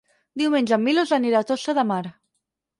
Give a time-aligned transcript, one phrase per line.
[0.41, 2.03] Diumenge en Milos anirà a Tossa de Mar.